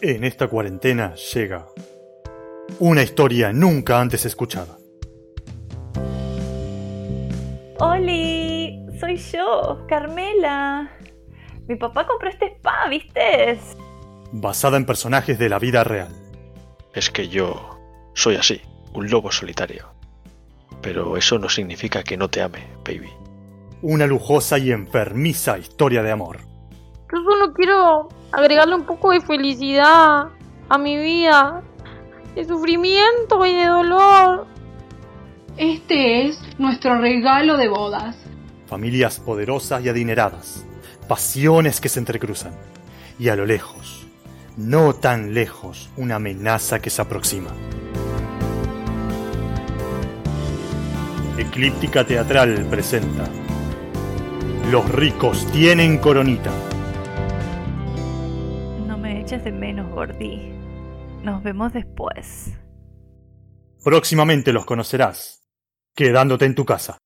[0.00, 1.66] En esta cuarentena llega
[2.78, 4.78] una historia nunca antes escuchada.
[7.80, 8.86] ¡Oli!
[9.00, 10.88] Soy yo, Carmela.
[11.66, 13.58] Mi papá compró este spa, ¿viste?
[14.30, 16.14] Basada en personajes de la vida real.
[16.94, 17.78] Es que yo
[18.14, 18.60] soy así,
[18.92, 19.88] un lobo solitario.
[20.80, 23.10] Pero eso no significa que no te ame, baby.
[23.82, 26.38] Una lujosa y enfermiza historia de amor.
[27.12, 30.28] Yo solo quiero agregarle un poco de felicidad
[30.68, 31.62] a mi vida,
[32.34, 34.46] de sufrimiento y de dolor.
[35.56, 38.16] Este es nuestro regalo de bodas.
[38.66, 40.64] Familias poderosas y adineradas,
[41.08, 42.52] pasiones que se entrecruzan,
[43.18, 44.06] y a lo lejos,
[44.56, 47.50] no tan lejos, una amenaza que se aproxima.
[51.38, 53.28] Eclíptica Teatral presenta
[54.70, 56.50] Los ricos tienen coronita.
[59.28, 60.40] Eches de menos, Gordi.
[61.22, 62.56] Nos vemos después.
[63.84, 65.46] Próximamente los conocerás,
[65.94, 66.96] quedándote en tu casa.